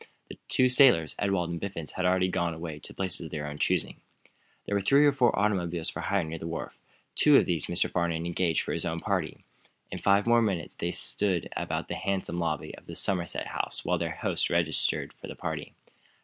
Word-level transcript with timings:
The 0.29 0.39
two 0.47 0.67
sailors, 0.67 1.15
Ewald 1.23 1.51
and 1.51 1.59
Biffens, 1.61 1.91
had 1.91 2.07
already 2.07 2.27
gone 2.27 2.55
away 2.55 2.79
to 2.79 2.91
places 2.95 3.21
of 3.21 3.29
their 3.29 3.45
own 3.45 3.59
choosing. 3.59 3.97
There 4.65 4.73
were 4.73 4.81
three 4.81 5.05
or 5.05 5.11
four 5.11 5.37
automobiles 5.37 5.89
for 5.89 5.99
hire 5.99 6.23
near 6.23 6.39
the 6.39 6.47
wharf. 6.47 6.75
Two 7.13 7.37
of 7.37 7.45
these 7.45 7.67
Mr. 7.67 7.87
Farnum 7.87 8.25
engaged 8.25 8.63
for 8.63 8.73
his 8.73 8.83
own 8.83 8.99
party. 8.99 9.43
In 9.91 9.99
five 9.99 10.25
minutes 10.25 10.73
more 10.75 10.79
they 10.79 10.91
stood 10.91 11.49
about 11.55 11.81
in 11.83 11.85
the 11.89 11.99
handsome 11.99 12.39
lobby 12.39 12.73
of 12.73 12.87
the 12.87 12.95
Somerset 12.95 13.45
House 13.45 13.85
while 13.85 13.99
their 13.99 14.15
host 14.15 14.49
registered 14.49 15.13
for 15.13 15.27
the 15.27 15.35
party. 15.35 15.75